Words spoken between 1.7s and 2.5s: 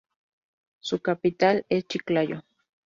Chiclayo.